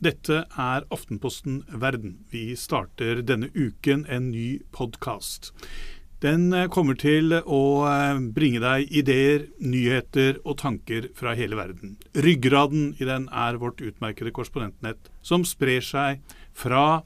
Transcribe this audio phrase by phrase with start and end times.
[0.00, 2.14] Dette er Aftenposten Verden.
[2.32, 5.50] Vi starter denne uken en ny podkast.
[6.24, 11.98] Den eh, kommer til å eh, bringe deg ideer, nyheter og tanker fra hele verden.
[12.16, 16.24] Ryggraden i den er vårt utmerkede korrespondentnett, som sprer seg
[16.56, 17.02] fra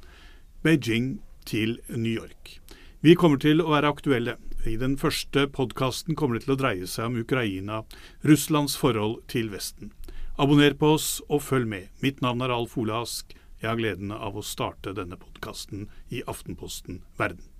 [0.62, 1.16] Beijing
[1.50, 2.60] til New York.
[3.03, 4.38] Vi kommer til å være aktuelle.
[4.71, 7.83] I den første podkasten kommer det til å dreie seg om Ukraina,
[8.22, 9.91] Russlands forhold til Vesten.
[10.37, 11.91] Abonner på oss og følg med.
[12.03, 13.37] Mitt navn er Alf Ole Ask.
[13.62, 17.53] Jeg har gleden av å starte denne podkasten i Aftenposten Verden.